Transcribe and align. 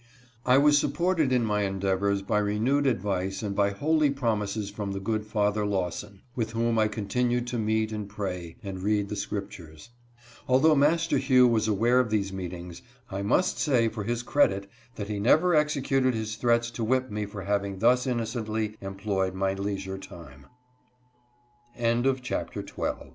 I 0.47 0.57
was 0.57 0.79
supported 0.79 1.31
in 1.31 1.45
my 1.45 1.61
endeavors 1.61 2.23
by 2.23 2.39
renewed 2.39 2.87
advice 2.87 3.43
and 3.43 3.55
by 3.55 3.69
holy 3.69 4.09
promises 4.09 4.71
from 4.71 4.93
the 4.93 4.99
good 4.99 5.27
father 5.27 5.63
Lawson, 5.63 6.21
with 6.35 6.53
whom 6.53 6.77
1 6.77 6.89
continued 6.89 7.45
to 7.49 7.59
meet 7.59 7.91
and 7.91 8.09
pray 8.09 8.55
and 8.63 8.81
read 8.81 9.09
the 9.09 9.15
Scriptures. 9.15 9.91
Although 10.47 10.73
Master 10.75 11.19
Hugh 11.19 11.47
was 11.47 11.67
aware 11.67 11.99
of 11.99 12.09
these 12.09 12.33
meetings, 12.33 12.81
I 13.11 13.21
must 13.21 13.59
say 13.59 13.89
for 13.89 14.03
his 14.03 14.23
credit 14.23 14.65
that 14.95 15.07
he 15.07 15.19
never 15.19 15.53
executed 15.53 16.15
his 16.15 16.35
threats 16.35 16.71
to 16.71 16.83
whip 16.83 17.11
me 17.11 17.27
for 17.27 17.43
having 17.43 17.77
thus 17.77 18.07
innocently 18.07 18.77
em 18.81 18.97